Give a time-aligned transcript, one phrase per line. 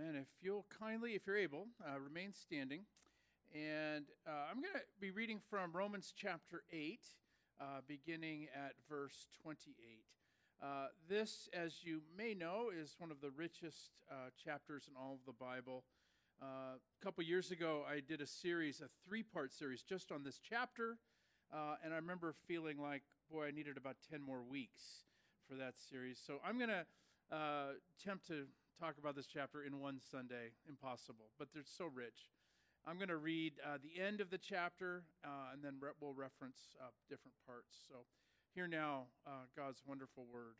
[0.00, 0.16] Amen.
[0.16, 2.82] If you'll kindly, if you're able, uh, remain standing.
[3.52, 7.00] And uh, I'm going to be reading from Romans chapter 8,
[7.60, 9.74] uh, beginning at verse 28.
[10.62, 15.12] Uh, this, as you may know, is one of the richest uh, chapters in all
[15.12, 15.84] of the Bible.
[16.40, 20.22] Uh, a couple years ago, I did a series, a three part series, just on
[20.24, 20.96] this chapter.
[21.84, 25.04] and I remember feeling like, boy, I needed about 10 more weeks
[25.46, 26.18] for that series.
[26.24, 26.86] So I'm going to
[27.98, 28.46] attempt to
[28.80, 30.52] talk about this chapter in one Sunday.
[30.66, 32.30] Impossible, but they're so rich.
[32.86, 36.14] I'm going to read uh, the end of the chapter, uh, and then re- we'll
[36.14, 37.76] reference uh, different parts.
[37.86, 37.96] So,
[38.54, 40.54] hear now uh, God's wonderful word.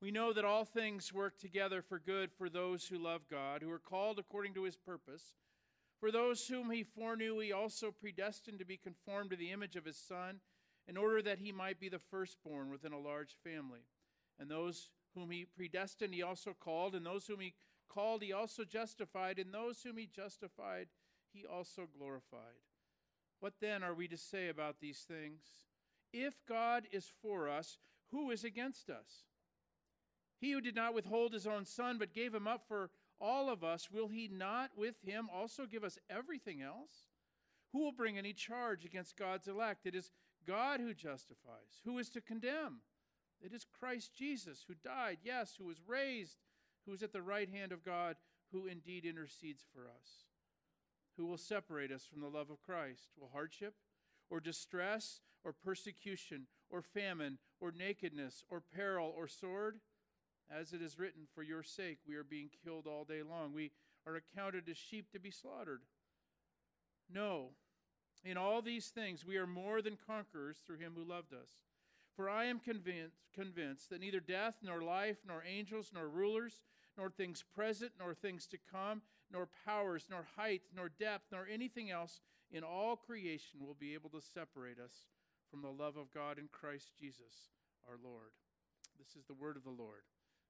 [0.00, 3.70] We know that all things work together for good for those who love God, who
[3.70, 5.34] are called according to his purpose.
[6.00, 9.84] For those whom he foreknew, he also predestined to be conformed to the image of
[9.84, 10.40] his Son,
[10.88, 13.80] in order that he might be the firstborn within a large family.
[14.40, 17.54] And those whom he predestined, he also called, and those whom he
[17.88, 20.88] called, he also justified, and those whom he justified,
[21.32, 22.60] he also glorified.
[23.40, 25.40] What then are we to say about these things?
[26.12, 27.78] If God is for us,
[28.10, 29.24] who is against us?
[30.40, 33.62] He who did not withhold his own son, but gave him up for all of
[33.62, 37.08] us, will he not with him also give us everything else?
[37.72, 39.86] Who will bring any charge against God's elect?
[39.86, 40.10] It is
[40.46, 41.80] God who justifies.
[41.84, 42.80] Who is to condemn?
[43.44, 46.36] It is Christ Jesus who died, yes, who was raised,
[46.86, 48.16] who is at the right hand of God,
[48.52, 50.26] who indeed intercedes for us.
[51.16, 53.08] Who will separate us from the love of Christ?
[53.18, 53.74] Will hardship,
[54.30, 59.80] or distress, or persecution, or famine, or nakedness, or peril, or sword?
[60.50, 63.52] As it is written, For your sake we are being killed all day long.
[63.52, 63.72] We
[64.06, 65.82] are accounted as sheep to be slaughtered.
[67.12, 67.50] No,
[68.24, 71.50] in all these things we are more than conquerors through him who loved us.
[72.16, 76.60] For I am convinced, convinced that neither death, nor life, nor angels, nor rulers,
[76.96, 81.90] nor things present, nor things to come, nor powers, nor height, nor depth, nor anything
[81.90, 82.20] else
[82.50, 85.06] in all creation will be able to separate us
[85.50, 87.48] from the love of God in Christ Jesus
[87.88, 88.32] our Lord.
[88.98, 90.02] This is the word of the Lord.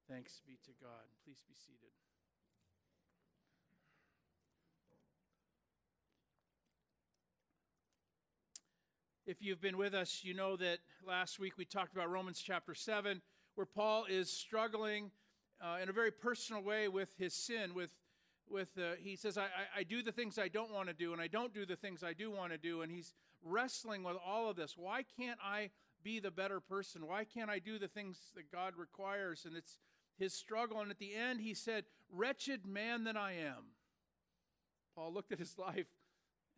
[0.09, 1.07] Thanks be to God.
[1.23, 1.91] Please be seated.
[9.25, 12.75] If you've been with us, you know that last week we talked about Romans chapter
[12.75, 13.21] 7,
[13.55, 15.11] where Paul is struggling
[15.61, 17.73] uh, in a very personal way with his sin.
[17.73, 17.91] With,
[18.49, 19.47] with uh, he says, I,
[19.77, 22.03] I do the things I don't want to do, and I don't do the things
[22.03, 22.81] I do want to do.
[22.81, 24.75] And he's wrestling with all of this.
[24.75, 25.69] Why can't I
[26.03, 27.07] be the better person?
[27.07, 29.45] Why can't I do the things that God requires?
[29.45, 29.79] And it's
[30.19, 30.81] his struggle.
[30.81, 33.71] And at the end, he said, Wretched man that I am.
[34.97, 35.87] Paul looked at his life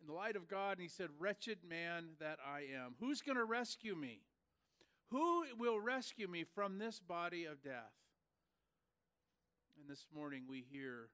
[0.00, 2.94] in the light of God, and he said, Wretched man that I am.
[3.00, 4.20] Who's going to rescue me?
[5.10, 7.94] Who will rescue me from this body of death?
[9.80, 11.10] And this morning we hear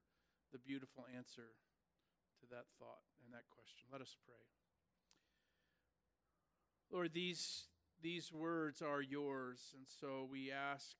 [0.51, 1.53] the beautiful answer
[2.41, 3.87] to that thought and that question.
[3.91, 4.35] Let us pray.
[6.91, 7.65] Lord, these,
[8.01, 10.95] these words are yours, and so we ask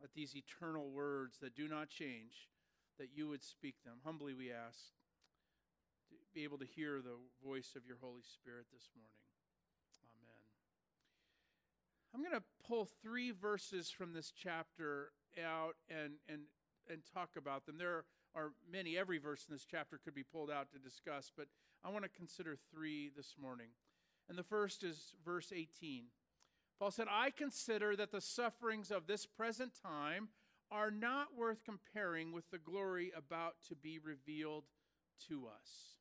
[0.00, 2.48] that these eternal words that do not change,
[2.98, 3.94] that you would speak them.
[4.04, 4.78] Humbly we ask
[6.36, 9.16] be able to hear the voice of your Holy Spirit this morning.
[10.20, 10.44] Amen.
[12.12, 16.42] I'm going to pull three verses from this chapter out and, and,
[16.90, 17.78] and talk about them.
[17.78, 18.04] There
[18.34, 21.46] are many, every verse in this chapter could be pulled out to discuss, but
[21.82, 23.68] I want to consider three this morning.
[24.28, 26.04] And the first is verse 18.
[26.78, 30.28] Paul said, I consider that the sufferings of this present time
[30.70, 34.64] are not worth comparing with the glory about to be revealed
[35.30, 35.96] to us.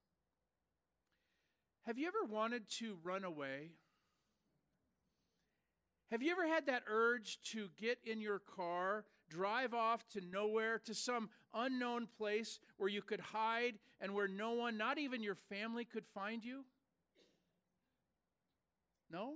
[1.85, 3.69] Have you ever wanted to run away?
[6.09, 10.79] Have you ever had that urge to get in your car, drive off to nowhere,
[10.85, 15.35] to some unknown place where you could hide and where no one, not even your
[15.35, 16.63] family, could find you?
[19.11, 19.35] No?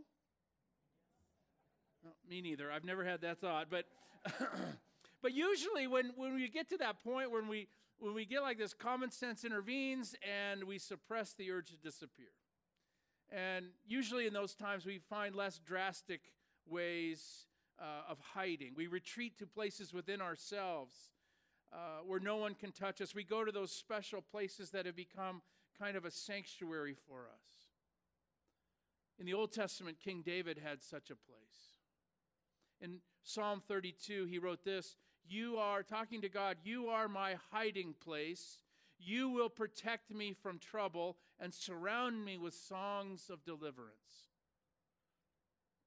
[2.04, 2.72] no me neither.
[2.72, 3.68] I've never had that thought.
[3.70, 3.86] But,
[5.22, 7.68] but usually, when, when we get to that point when we
[8.00, 12.32] when we get like this, common sense intervenes and we suppress the urge to disappear.
[13.32, 16.22] And usually in those times, we find less drastic
[16.68, 17.46] ways
[17.80, 18.74] uh, of hiding.
[18.76, 20.96] We retreat to places within ourselves
[21.72, 23.14] uh, where no one can touch us.
[23.14, 25.42] We go to those special places that have become
[25.78, 27.46] kind of a sanctuary for us.
[29.20, 31.78] In the Old Testament, King David had such a place.
[32.82, 34.96] In Psalm 32, he wrote this
[35.30, 38.58] You are, talking to God, you are my hiding place.
[38.98, 44.32] You will protect me from trouble and surround me with songs of deliverance.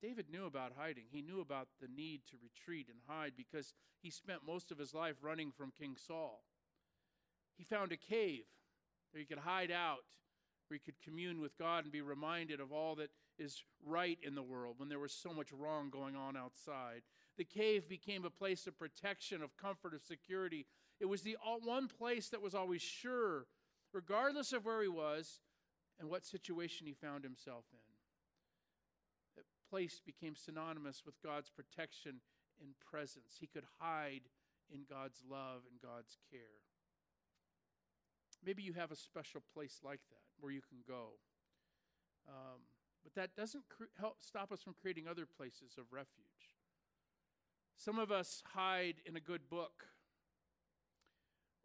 [0.00, 1.04] David knew about hiding.
[1.10, 4.94] He knew about the need to retreat and hide because he spent most of his
[4.94, 6.44] life running from King Saul.
[7.56, 8.44] He found a cave
[9.10, 10.04] where he could hide out,
[10.68, 14.36] where he could commune with God and be reminded of all that is right in
[14.36, 17.02] the world when there was so much wrong going on outside.
[17.38, 20.66] The cave became a place of protection, of comfort, of security.
[21.00, 23.46] It was the one place that was always sure,
[23.92, 25.40] regardless of where he was
[25.98, 27.78] and what situation he found himself in.
[29.36, 32.20] That place became synonymous with God's protection
[32.60, 33.36] and presence.
[33.40, 34.22] He could hide
[34.72, 36.60] in God's love and God's care.
[38.44, 41.18] Maybe you have a special place like that where you can go.
[42.28, 42.60] Um,
[43.02, 43.64] but that doesn't
[43.98, 46.51] help stop us from creating other places of refuge.
[47.84, 49.86] Some of us hide in a good book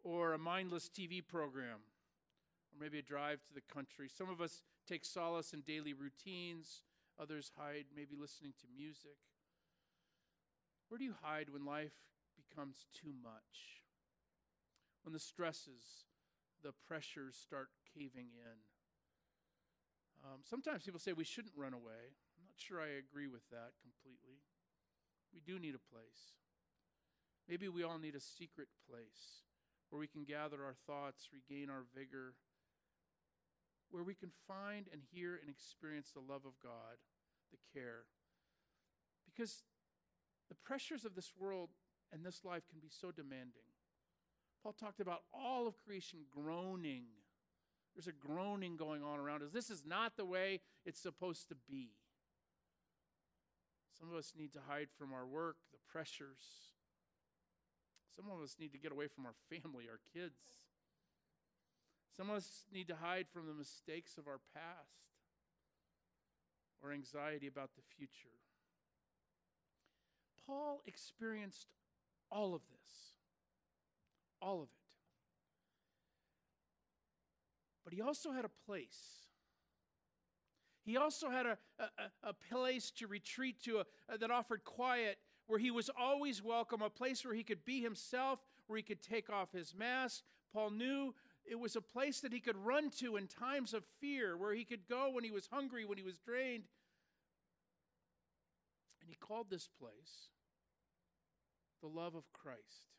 [0.02, 1.78] or a mindless TV program
[2.72, 4.08] or maybe a drive to the country.
[4.08, 6.82] Some of us take solace in daily routines,
[7.22, 9.18] others hide maybe listening to music.
[10.88, 11.94] Where do you hide when life
[12.34, 13.84] becomes too much?
[15.04, 16.06] When the stresses
[16.64, 18.58] the pressures start caving in.
[20.24, 22.10] Um, sometimes people say we shouldn't run away.
[22.34, 24.42] I'm not sure I agree with that completely.
[25.32, 26.36] We do need a place.
[27.48, 29.42] Maybe we all need a secret place
[29.90, 32.34] where we can gather our thoughts, regain our vigor,
[33.90, 37.00] where we can find and hear and experience the love of God,
[37.50, 38.04] the care.
[39.24, 39.64] Because
[40.48, 41.70] the pressures of this world
[42.12, 43.68] and this life can be so demanding.
[44.62, 47.04] Paul talked about all of creation groaning.
[47.94, 49.50] There's a groaning going on around us.
[49.52, 51.90] This is not the way it's supposed to be.
[53.98, 56.74] Some of us need to hide from our work, the pressures.
[58.14, 60.40] Some of us need to get away from our family, our kids.
[62.16, 65.14] Some of us need to hide from the mistakes of our past
[66.82, 68.38] or anxiety about the future.
[70.46, 71.68] Paul experienced
[72.30, 73.18] all of this
[74.40, 74.74] all of it.
[77.84, 79.27] But he also had a place.
[80.88, 85.58] He also had a, a, a place to retreat to a, that offered quiet, where
[85.58, 89.28] he was always welcome, a place where he could be himself, where he could take
[89.28, 90.22] off his mask.
[90.50, 91.14] Paul knew
[91.44, 94.64] it was a place that he could run to in times of fear, where he
[94.64, 96.64] could go when he was hungry, when he was drained.
[99.02, 100.30] And he called this place
[101.82, 102.94] the love of Christ.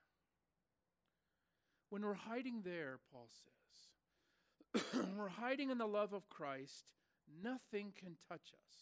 [1.89, 3.30] When we're hiding there, Paul
[4.75, 4.83] says,
[5.18, 6.86] we're hiding in the love of Christ,
[7.43, 8.75] nothing can touch us.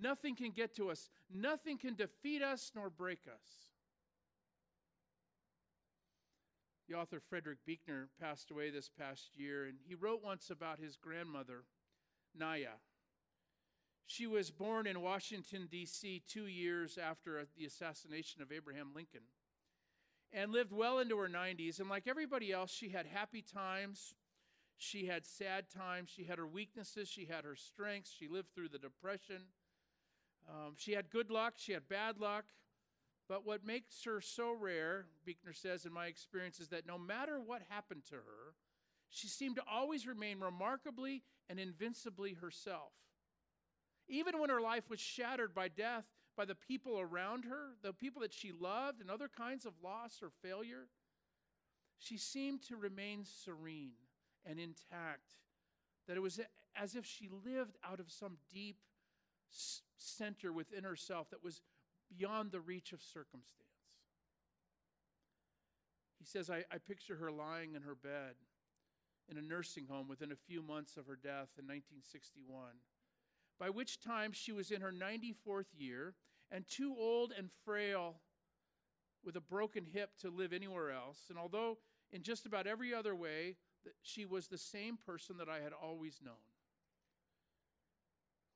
[0.00, 1.10] Nothing can get to us.
[1.32, 3.68] Nothing can defeat us nor break us.
[6.88, 10.96] The author Frederick Buechner passed away this past year, and he wrote once about his
[10.96, 11.64] grandmother,
[12.38, 12.80] Naya.
[14.06, 19.22] She was born in Washington, D.C., two years after the assassination of Abraham Lincoln
[20.32, 21.78] and lived well into her 90s.
[21.78, 24.14] And like everybody else, she had happy times.
[24.82, 26.10] She had sad times.
[26.10, 27.08] She had her weaknesses.
[27.08, 28.12] She had her strengths.
[28.12, 29.42] She lived through the Depression.
[30.50, 31.54] Um, she had good luck.
[31.56, 32.46] She had bad luck.
[33.28, 37.40] But what makes her so rare, Buechner says, in my experience, is that no matter
[37.40, 38.54] what happened to her,
[39.08, 42.92] she seemed to always remain remarkably and invincibly herself.
[44.08, 46.06] Even when her life was shattered by death,
[46.36, 50.18] by the people around her, the people that she loved, and other kinds of loss
[50.20, 50.88] or failure,
[51.98, 53.92] she seemed to remain serene
[54.48, 55.36] and intact.
[56.06, 56.40] That it was
[56.76, 58.78] as if she lived out of some deep
[59.96, 61.62] center within herself that was
[62.16, 63.68] beyond the reach of circumstance.
[66.18, 68.34] He says, I, I picture her lying in her bed
[69.28, 72.66] in a nursing home within a few months of her death in 1961
[73.62, 76.14] by which time she was in her 94th year
[76.50, 78.16] and too old and frail
[79.24, 81.26] with a broken hip to live anywhere else.
[81.28, 81.78] And although
[82.10, 83.54] in just about every other way,
[84.02, 86.34] she was the same person that I had always known.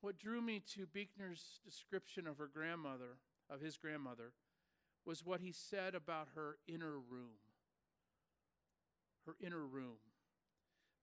[0.00, 3.18] What drew me to Buechner's description of her grandmother,
[3.50, 4.32] of his grandmother,
[5.04, 7.38] was what he said about her inner room.
[9.24, 9.96] Her inner room.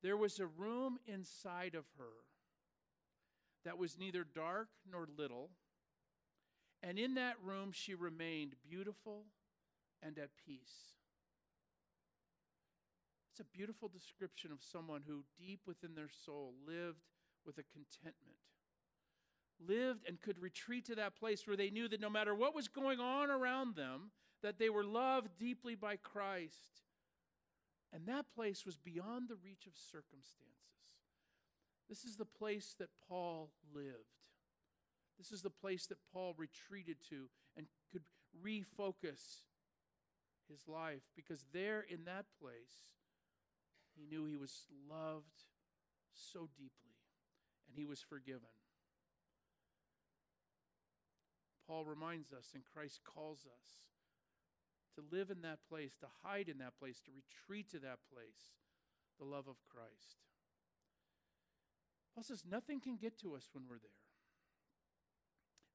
[0.02, 2.24] There was a room inside of her
[3.66, 5.50] that was neither dark nor little.
[6.82, 9.24] And in that room, she remained beautiful
[10.02, 10.98] and at peace.
[13.34, 17.02] It's a beautiful description of someone who, deep within their soul, lived
[17.44, 18.38] with a contentment,
[19.60, 22.68] lived and could retreat to that place where they knew that no matter what was
[22.68, 24.12] going on around them,
[24.44, 26.84] that they were loved deeply by Christ.
[27.92, 30.44] And that place was beyond the reach of circumstances.
[31.90, 33.98] This is the place that Paul lived.
[35.18, 38.04] This is the place that Paul retreated to and could
[38.46, 39.42] refocus
[40.48, 42.94] his life because there in that place,
[43.96, 45.44] he knew he was loved
[46.14, 46.98] so deeply
[47.68, 48.50] and he was forgiven.
[51.68, 53.68] Paul reminds us, and Christ calls us
[54.96, 58.52] to live in that place, to hide in that place, to retreat to that place,
[59.18, 60.20] the love of Christ.
[62.14, 63.90] Paul says nothing can get to us when we're there.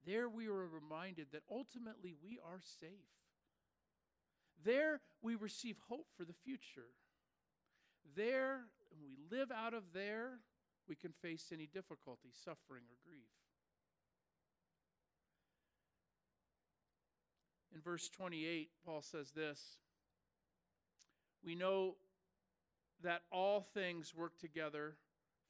[0.06, 2.90] There we are reminded that ultimately we are safe.
[4.64, 6.90] There we receive hope for the future.
[8.16, 8.60] There,
[8.90, 10.40] when we live out of there,
[10.88, 13.28] we can face any difficulty, suffering, or grief.
[17.74, 19.78] In verse 28, Paul says this
[21.44, 21.96] We know
[23.02, 24.96] that all things work together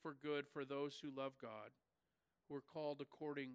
[0.03, 1.71] for good for those who love God,
[2.47, 3.53] who are called according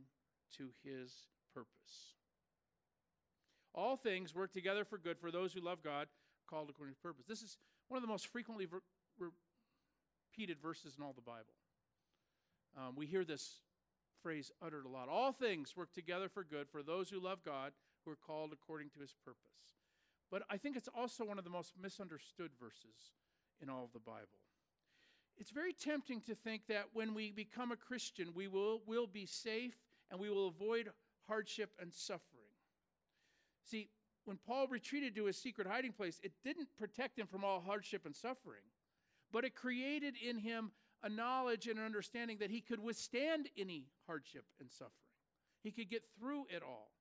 [0.56, 1.12] to his
[1.54, 2.14] purpose.
[3.74, 6.08] All things work together for good for those who love God,
[6.48, 7.26] called according to purpose.
[7.28, 7.58] This is
[7.88, 8.66] one of the most frequently
[10.34, 11.54] repeated verses in all the Bible.
[12.76, 13.60] Um, we hear this
[14.22, 15.08] phrase uttered a lot.
[15.08, 17.72] All things work together for good for those who love God,
[18.04, 19.38] who are called according to his purpose.
[20.30, 23.12] But I think it's also one of the most misunderstood verses
[23.62, 24.40] in all of the Bible.
[25.38, 29.26] It's very tempting to think that when we become a Christian, we will, will be
[29.26, 29.76] safe
[30.10, 30.90] and we will avoid
[31.28, 32.50] hardship and suffering.
[33.62, 33.88] See,
[34.24, 38.04] when Paul retreated to his secret hiding place, it didn't protect him from all hardship
[38.04, 38.62] and suffering,
[39.34, 40.70] but it created in him
[41.02, 44.92] a knowledge and an understanding that he could withstand any hardship and suffering.
[45.60, 46.92] He could get through it all.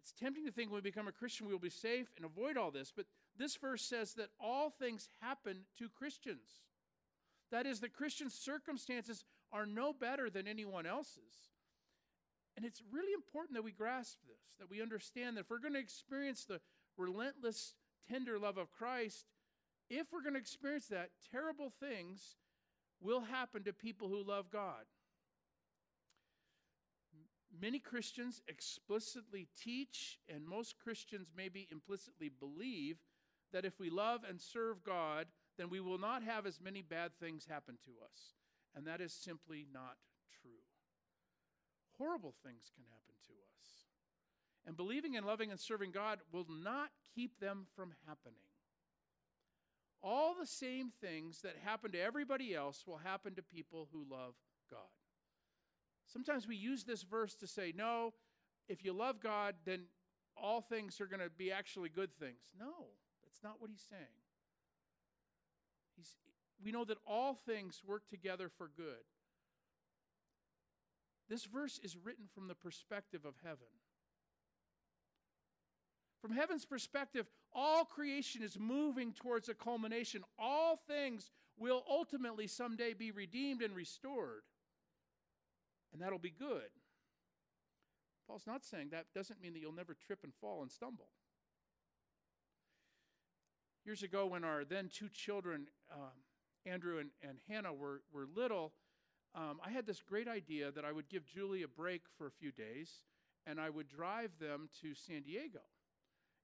[0.00, 2.56] It's tempting to think when we become a Christian, we will be safe and avoid
[2.56, 3.04] all this, but
[3.36, 6.62] this verse says that all things happen to Christians.
[7.50, 11.52] That is, the Christian circumstances are no better than anyone else's.
[12.56, 15.74] And it's really important that we grasp this, that we understand that if we're going
[15.74, 16.60] to experience the
[16.96, 17.74] relentless,
[18.08, 19.26] tender love of Christ,
[19.90, 22.36] if we're going to experience that, terrible things
[23.00, 24.84] will happen to people who love God.
[27.60, 32.96] Many Christians explicitly teach, and most Christians maybe implicitly believe,
[33.52, 35.26] that if we love and serve God,
[35.56, 38.34] then we will not have as many bad things happen to us.
[38.74, 39.96] And that is simply not
[40.42, 40.64] true
[41.98, 43.86] horrible things can happen to us.
[44.66, 48.53] And believing and loving and serving God will not keep them from happening.
[50.06, 54.34] All the same things that happen to everybody else will happen to people who love
[54.70, 54.80] God.
[56.06, 58.12] Sometimes we use this verse to say, no,
[58.68, 59.84] if you love God, then
[60.36, 62.50] all things are going to be actually good things.
[62.58, 62.88] No,
[63.22, 64.02] that's not what he's saying.
[65.96, 66.10] He's,
[66.62, 69.04] we know that all things work together for good.
[71.30, 73.72] This verse is written from the perspective of heaven.
[76.20, 80.24] From heaven's perspective, all creation is moving towards a culmination.
[80.38, 84.42] All things will ultimately someday be redeemed and restored.
[85.92, 86.70] And that'll be good.
[88.26, 91.08] Paul's not saying that doesn't mean that you'll never trip and fall and stumble.
[93.84, 96.10] Years ago, when our then two children, um,
[96.66, 98.72] Andrew and, and Hannah, were, were little,
[99.34, 102.30] um, I had this great idea that I would give Julie a break for a
[102.30, 103.02] few days
[103.46, 105.60] and I would drive them to San Diego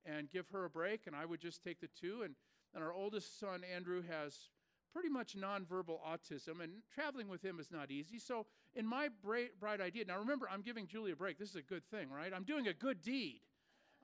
[0.04, 2.22] and give her a break, and I would just take the two.
[2.24, 2.34] And,
[2.74, 4.48] and our oldest son, Andrew, has
[4.92, 8.18] pretty much nonverbal autism, and traveling with him is not easy.
[8.18, 11.38] So, in my bright, bright idea, now remember, I'm giving Julie a break.
[11.38, 12.32] This is a good thing, right?
[12.34, 13.40] I'm doing a good deed.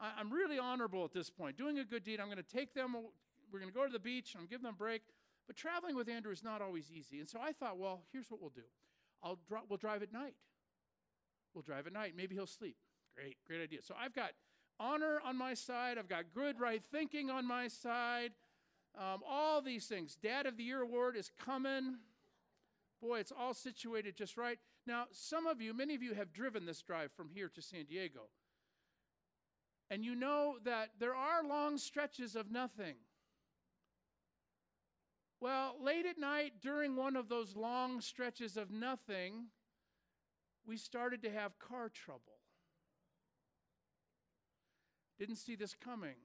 [0.00, 1.56] I, am really honorable at this point.
[1.56, 2.20] Doing a good deed.
[2.20, 2.94] I'm going to take them,
[3.52, 5.02] we're going to go to the beach, I'm to give them a break.
[5.46, 7.20] But traveling with Andrew is not always easy.
[7.20, 8.66] And so I thought, well, here's what we'll do
[9.22, 10.34] I'll dr- we'll drive at night.
[11.54, 12.14] We'll drive at night.
[12.16, 12.76] Maybe he'll sleep.
[13.14, 13.80] Great, great idea.
[13.82, 14.32] So I've got
[14.78, 18.32] honor on my side, I've got good, right thinking on my side.
[18.96, 20.16] Um, all these things.
[20.16, 21.96] Dad of the Year award is coming.
[23.00, 24.58] Boy, it's all situated just right.
[24.86, 27.84] Now, some of you, many of you have driven this drive from here to San
[27.84, 28.28] Diego.
[29.90, 32.94] And you know that there are long stretches of nothing.
[35.40, 39.48] Well, late at night, during one of those long stretches of nothing,
[40.66, 42.35] we started to have car trouble.
[45.18, 46.16] Didn't see this coming.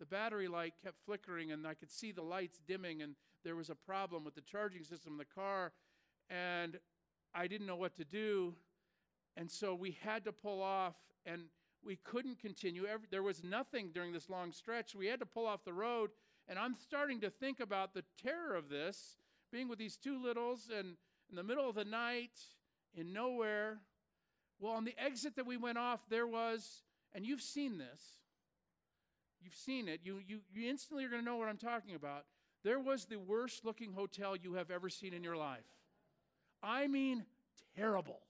[0.00, 3.14] The battery light kept flickering, and I could see the lights dimming, and
[3.44, 5.72] there was a problem with the charging system in the car,
[6.28, 6.78] and
[7.34, 8.54] I didn't know what to do.
[9.36, 11.42] And so we had to pull off, and
[11.84, 12.86] we couldn't continue.
[13.10, 14.94] There was nothing during this long stretch.
[14.94, 16.10] We had to pull off the road
[16.48, 19.16] and I'm starting to think about the terror of this,
[19.50, 20.96] being with these two littles and
[21.30, 22.38] in the middle of the night,
[22.94, 23.78] in nowhere.
[24.60, 26.82] Well, on the exit that we went off, there was,
[27.14, 28.02] and you've seen this,
[29.44, 32.24] you've seen it, you, you, you instantly are going to know what I'm talking about.
[32.62, 35.64] There was the worst looking hotel you have ever seen in your life.
[36.62, 37.24] I mean,
[37.76, 38.20] terrible.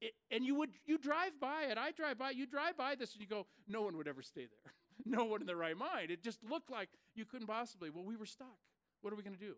[0.00, 1.78] It, and you would you drive by it.
[1.78, 2.30] I drive by.
[2.30, 4.72] You drive by this, and you go, no one would ever stay there.
[5.06, 6.10] no one in their right mind.
[6.10, 7.88] It just looked like you couldn't possibly.
[7.88, 8.58] Well, we were stuck.
[9.00, 9.54] What are we going to do?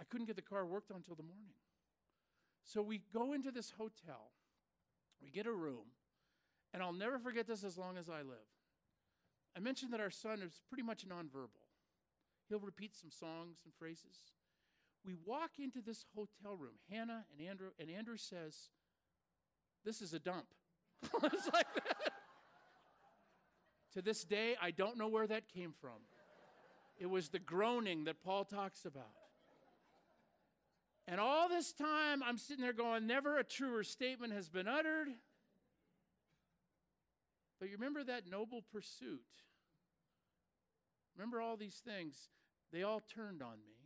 [0.00, 1.54] I couldn't get the car worked on until the morning.
[2.64, 4.32] So we go into this hotel.
[5.22, 5.86] We get a room,
[6.74, 8.48] and I'll never forget this as long as I live.
[9.56, 11.62] I mentioned that our son is pretty much nonverbal.
[12.48, 14.32] He'll repeat some songs and phrases.
[15.04, 16.74] We walk into this hotel room.
[16.90, 18.70] Hannah and Andrew, and Andrew says,
[19.84, 20.46] This is a dump.
[21.24, 22.12] it's like that.
[23.94, 26.00] To this day, I don't know where that came from.
[26.98, 29.04] It was the groaning that Paul talks about.
[31.08, 35.08] And all this time, I'm sitting there going, Never a truer statement has been uttered.
[37.62, 39.22] But you remember that noble pursuit.
[41.16, 42.16] Remember all these things.
[42.72, 43.76] They all turned on me.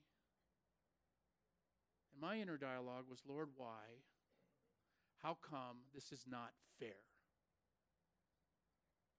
[2.10, 4.00] And my inner dialogue was, Lord, why?
[5.22, 6.96] How come this is not fair?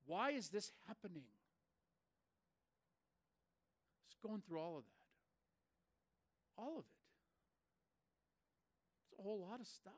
[0.07, 1.29] Why is this happening?
[4.09, 6.63] Just going through all of that.
[6.63, 6.97] All of it.
[9.03, 9.93] It's a whole lot of stuff.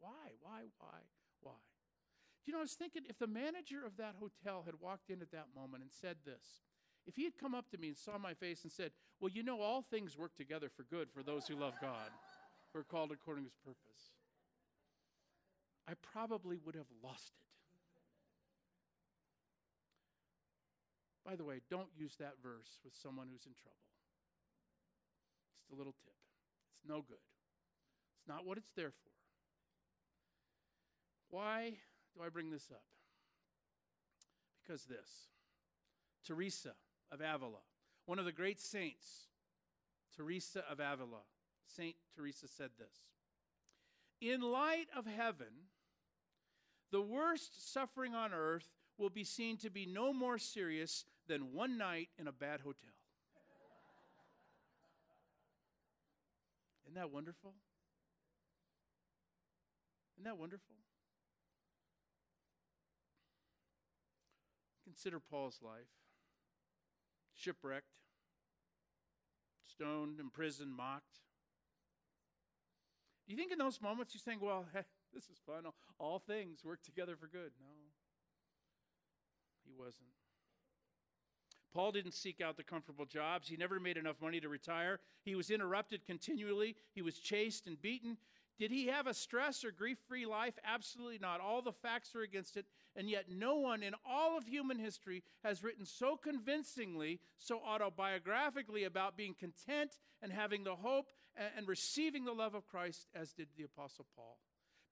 [0.00, 0.32] Why?
[0.42, 0.62] Why?
[0.80, 0.98] Why?
[1.42, 1.69] Why?
[2.46, 5.30] You know, I was thinking if the manager of that hotel had walked in at
[5.32, 6.62] that moment and said this,
[7.06, 9.42] if he had come up to me and saw my face and said, Well, you
[9.42, 12.10] know, all things work together for good for those who love God,
[12.72, 14.12] who are called according to his purpose,
[15.88, 17.50] I probably would have lost it.
[21.28, 23.76] By the way, don't use that verse with someone who's in trouble.
[25.58, 26.14] Just a little tip.
[26.74, 27.22] It's no good.
[28.18, 29.10] It's not what it's there for.
[31.30, 31.74] Why
[32.14, 32.82] do I bring this up?
[34.62, 35.28] Because this
[36.26, 36.72] Teresa
[37.10, 37.60] of Avila,
[38.06, 39.26] one of the great saints,
[40.16, 41.22] Teresa of Avila,
[41.66, 42.94] Saint Teresa said this
[44.20, 45.68] In light of heaven,
[46.90, 48.68] the worst suffering on earth
[48.98, 52.90] will be seen to be no more serious than one night in a bad hotel.
[56.84, 57.54] Isn't that wonderful?
[60.16, 60.74] Isn't that wonderful?
[65.00, 65.88] Consider Paul's life
[67.34, 67.86] shipwrecked,
[69.66, 71.20] stoned, imprisoned, mocked.
[73.26, 74.82] Do you think in those moments you think, well, hey,
[75.14, 75.64] this is fun.
[75.98, 77.52] All things work together for good?
[77.58, 77.72] No,
[79.64, 80.10] he wasn't.
[81.72, 83.48] Paul didn't seek out the comfortable jobs.
[83.48, 85.00] He never made enough money to retire.
[85.22, 86.76] He was interrupted continually.
[86.92, 88.18] He was chased and beaten.
[88.60, 90.52] Did he have a stress or grief free life?
[90.66, 91.40] Absolutely not.
[91.40, 92.66] All the facts are against it.
[92.94, 98.84] And yet, no one in all of human history has written so convincingly, so autobiographically
[98.84, 101.06] about being content and having the hope
[101.56, 104.36] and, receiving the love of Christ as did the Apostle Paul.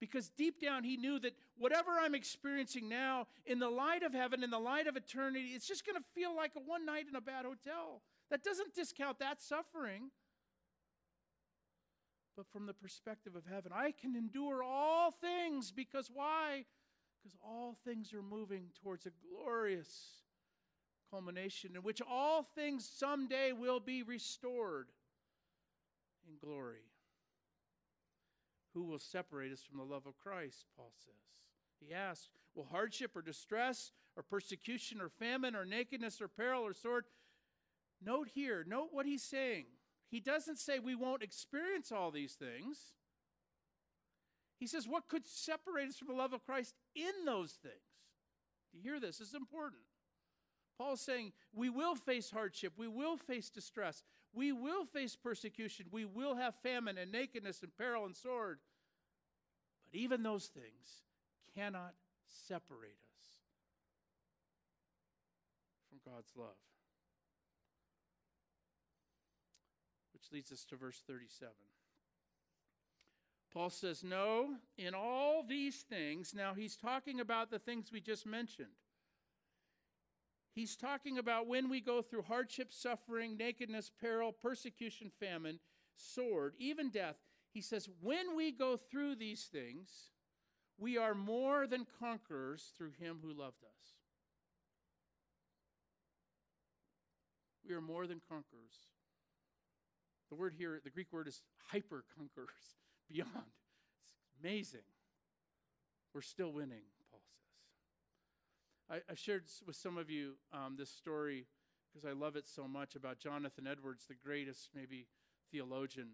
[0.01, 4.43] Because deep down, he knew that whatever I'm experiencing now, in the light of heaven,
[4.43, 7.17] in the light of eternity, it's just going to feel like a one night in
[7.17, 8.01] a bad hotel.
[8.31, 10.11] That doesn't discount that suffering
[12.39, 13.73] but from the perspective of heaven.
[13.75, 16.65] I can endure all things because why?
[17.21, 20.23] Because all things are moving towards a glorious
[21.11, 24.87] culmination in which all things someday will be restored
[26.29, 26.85] in glory.
[28.73, 30.67] Who will separate us from the love of Christ?
[30.77, 31.15] Paul says.
[31.81, 36.73] He asks, Will hardship or distress or persecution or famine or nakedness or peril or
[36.73, 37.07] sword?
[38.01, 39.65] Note here, note what he's saying.
[40.11, 42.79] He doesn't say we won't experience all these things.
[44.59, 47.75] He says, What could separate us from the love of Christ in those things?
[48.73, 49.21] Do you hear this?
[49.21, 49.83] Is important.
[50.79, 56.05] Paul's saying we will face hardship, we will face distress, we will face persecution, we
[56.05, 58.61] will have famine and nakedness and peril and sword.
[59.91, 61.03] But even those things
[61.55, 61.95] cannot
[62.29, 63.25] separate us
[65.89, 66.57] from God's love.
[70.29, 71.53] Which leads us to verse 37.
[73.53, 78.27] Paul says, No, in all these things, now he's talking about the things we just
[78.27, 78.69] mentioned.
[80.55, 85.61] He's talking about when we go through hardship, suffering, nakedness, peril, persecution, famine,
[85.95, 87.17] sword, even death.
[87.53, 89.89] He says, when we go through these things,
[90.77, 93.95] we are more than conquerors through him who loved us.
[97.67, 98.89] We are more than conquerors
[100.31, 102.77] the word here, the Greek word is hyper conquerors,
[103.11, 103.31] beyond.
[104.03, 104.13] It's
[104.43, 104.87] amazing.
[106.15, 107.21] we're still winning, Paul
[108.89, 109.03] says.
[109.07, 111.47] I, have shared with some of you um, this story
[111.93, 115.07] because I love it so much about Jonathan Edwards, the greatest, maybe,
[115.51, 116.09] theologian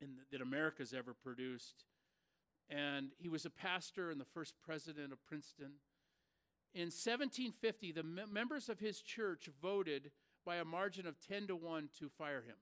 [0.00, 1.84] the, that America's ever produced.
[2.68, 5.72] And he was a pastor and the first president of Princeton.
[6.74, 10.10] In 1750, the me- members of his church voted
[10.44, 12.56] by a margin of 10 to 1 to fire him.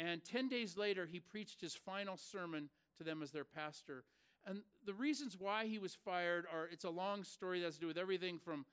[0.00, 4.04] And 10 days later, he preached his final sermon to them as their pastor.
[4.46, 7.80] And the reasons why he was fired are it's a long story that has to
[7.82, 8.64] do with everything from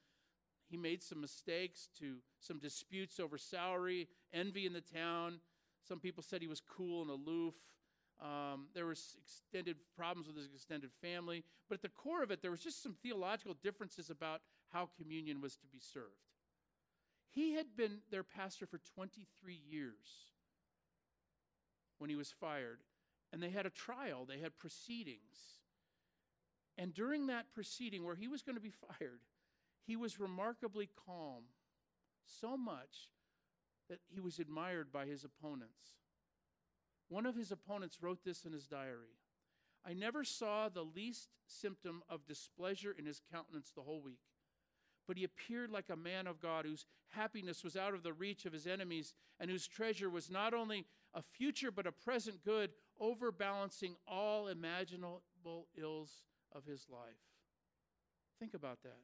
[0.70, 5.40] he made some mistakes to some disputes over salary, envy in the town.
[5.88, 7.54] Some people said he was cool and aloof.
[8.22, 12.42] Um, there was extended problems with his extended family, but at the core of it,
[12.42, 14.42] there was just some theological differences about
[14.74, 16.26] how communion was to be served.
[17.30, 20.28] He had been their pastor for 23 years
[22.00, 22.80] when he was fired,
[23.32, 25.60] and they had a trial, they had proceedings.
[26.78, 29.22] And during that proceeding, where he was going to be fired,
[29.86, 31.44] he was remarkably calm,
[32.26, 33.12] so much
[33.90, 35.96] that he was admired by his opponents.
[37.10, 39.16] One of his opponents wrote this in his diary
[39.86, 44.20] I never saw the least symptom of displeasure in his countenance the whole week,
[45.08, 48.46] but he appeared like a man of God whose happiness was out of the reach
[48.46, 50.86] of his enemies and whose treasure was not only
[51.18, 52.70] a future but a present good,
[53.02, 56.22] overbalancing all imaginable ills
[56.56, 57.26] of his life.
[58.40, 59.02] Think about that.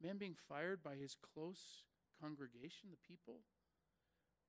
[0.00, 1.82] Man being fired by his close
[2.22, 3.40] congregation, the people.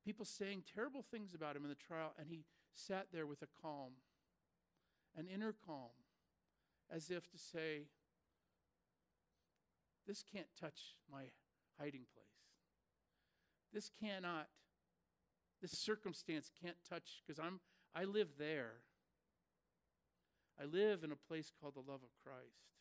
[0.06, 3.48] People saying terrible things about him in the trial, and he sat there with a
[3.60, 3.94] calm,
[5.18, 5.90] an inner calm,
[6.92, 7.88] as if to say,
[10.08, 11.26] This can't touch my
[11.80, 12.28] hiding place.
[13.74, 14.48] This cannot,
[15.62, 17.60] this circumstance can't touch, because I'm
[17.94, 18.74] I live there.
[20.60, 22.72] I live in a place called the love of Christ.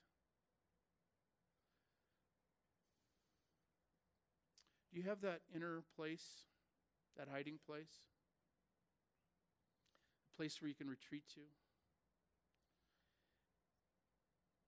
[4.93, 6.25] Do you have that inner place,
[7.16, 8.03] that hiding place?
[10.33, 11.40] A place where you can retreat to?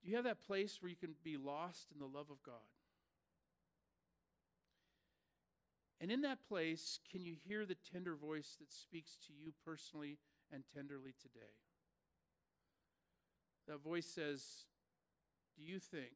[0.03, 2.55] Do you have that place where you can be lost in the love of God?
[6.03, 10.19] And in that place, can you hear the tender voice that speaks to you personally
[10.53, 11.55] and tenderly today?
[13.69, 14.45] That voice says,
[15.57, 16.13] Do you think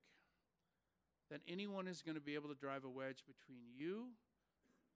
[1.31, 4.09] that anyone is going to be able to drive a wedge between you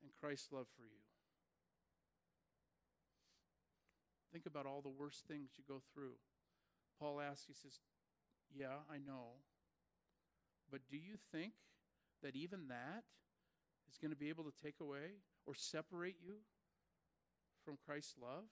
[0.02, 1.02] and Christ's love for you.
[4.32, 6.14] Think about all the worst things you go through.
[6.98, 7.80] Paul asks, he says,
[8.54, 9.42] Yeah, I know.
[10.70, 11.52] But do you think
[12.22, 13.02] that even that
[13.90, 16.34] is going to be able to take away or separate you
[17.64, 18.44] from Christ's love?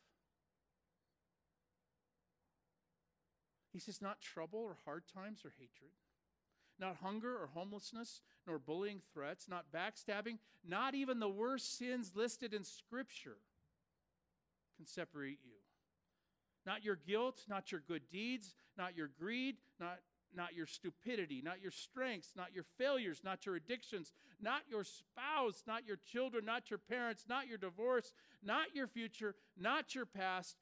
[3.72, 5.92] He says, Not trouble or hard times or hatred
[6.78, 12.54] not hunger or homelessness, nor bullying threats, not backstabbing, not even the worst sins listed
[12.54, 13.38] in Scripture
[14.76, 15.52] can separate you.
[16.64, 19.98] Not your guilt, not your good deeds, not your greed, not,
[20.34, 25.62] not your stupidity, not your strengths, not your failures, not your addictions, not your spouse,
[25.66, 28.12] not your children, not your parents, not your divorce,
[28.42, 30.56] not your future, not your past.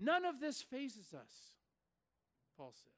[0.00, 1.32] None of this fazes us,
[2.56, 2.96] Paul says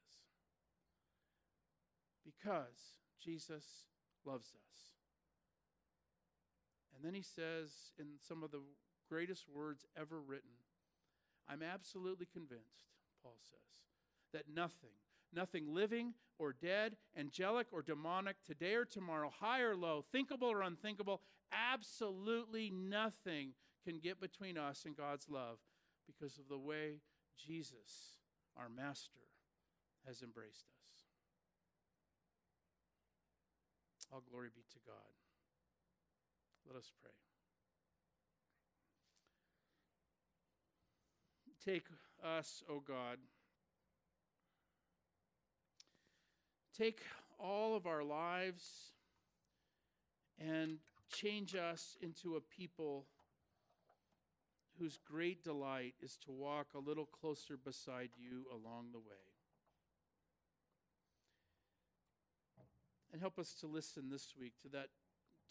[2.29, 3.63] because Jesus
[4.25, 4.77] loves us.
[6.95, 8.61] And then he says, in some of the
[9.09, 10.49] greatest words ever written,
[11.47, 12.91] I'm absolutely convinced,
[13.23, 13.59] Paul says,
[14.33, 14.95] that nothing,
[15.33, 20.61] nothing living or dead, angelic or demonic, today or tomorrow, high or low, thinkable or
[20.61, 23.53] unthinkable, absolutely nothing
[23.85, 25.57] can get between us and God's love
[26.07, 27.01] because of the way
[27.37, 28.17] Jesus,
[28.57, 29.19] our Master,
[30.07, 30.89] has embraced us.
[34.11, 34.95] All glory be to God.
[36.67, 37.11] Let us pray.
[41.63, 41.85] Take
[42.23, 43.17] us, O God.
[46.77, 47.01] Take
[47.39, 48.91] all of our lives
[50.39, 50.77] and
[51.11, 53.05] change us into a people
[54.79, 59.27] whose great delight is to walk a little closer beside you along the way.
[63.11, 64.89] And help us to listen this week to that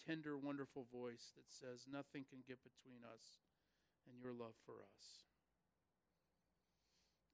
[0.07, 3.43] tender, wonderful voice that says, Nothing can get between us
[4.09, 5.27] and your love for us.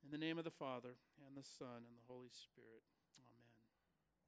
[0.04, 2.84] In the name of the Father, and the Son, and the Holy Spirit.